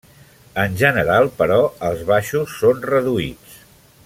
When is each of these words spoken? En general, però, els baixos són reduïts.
En 0.61 0.77
general, 0.79 1.29
però, 1.41 1.59
els 1.91 2.03
baixos 2.09 2.57
són 2.63 2.85
reduïts. 2.93 3.63